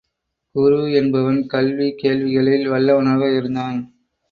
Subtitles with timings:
[0.55, 3.79] குரு என்பவன் கல்வி கேள்விகளில் வல்லவனாக இருந்தான்.